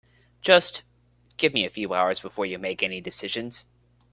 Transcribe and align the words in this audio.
Just 0.41 0.81
give 1.37 1.53
me 1.53 1.63
a 1.63 1.69
few 1.69 1.93
hours 1.93 2.19
before 2.21 2.47
you 2.47 2.57
make 2.57 2.81
any 2.81 3.01
decisions. 3.01 3.65